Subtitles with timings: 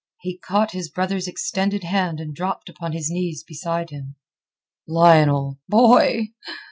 [0.21, 4.15] He caught his brother's extended hand, and dropped upon his knees beside him.
[4.87, 6.29] "Lionel...Boy!"